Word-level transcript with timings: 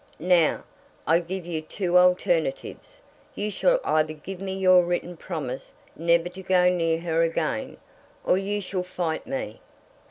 Now, 0.17 0.63
I 1.05 1.19
give 1.19 1.45
you 1.45 1.61
two 1.61 1.95
alternatives. 1.95 3.01
You 3.35 3.51
shall 3.51 3.79
either 3.83 4.13
give 4.13 4.41
me 4.41 4.57
your 4.57 4.81
written 4.83 5.15
promise 5.15 5.73
never 5.95 6.27
to 6.29 6.41
go 6.41 6.69
near 6.69 6.99
her 7.01 7.21
again, 7.21 7.77
or 8.25 8.35
you 8.39 8.61
shall 8.61 8.81
fight 8.81 9.27
me." 9.27 9.59